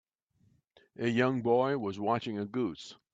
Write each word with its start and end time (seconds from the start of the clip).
A 0.97 1.07
young 1.09 1.43
boy 1.43 1.77
was 1.77 1.99
watching 1.99 2.39
a 2.39 2.43
goose. 2.47 2.95